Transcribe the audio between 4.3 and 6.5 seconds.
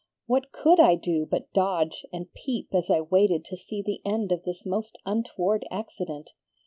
of this most untoward accident?